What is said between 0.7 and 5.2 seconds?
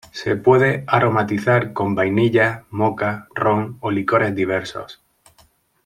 aromatizar con vainilla, moka, ron o licores diversos.